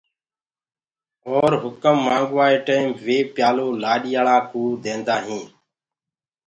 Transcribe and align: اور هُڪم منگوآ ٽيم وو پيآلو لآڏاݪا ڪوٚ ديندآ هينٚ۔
اور 1.31 1.51
هُڪم 1.63 1.95
منگوآ 2.05 2.45
ٽيم 2.65 2.85
وو 3.05 3.17
پيآلو 3.35 3.67
لآڏاݪا 3.81 4.37
ڪوٚ 4.49 4.79
ديندآ 4.83 5.15
هينٚ۔ 5.25 5.49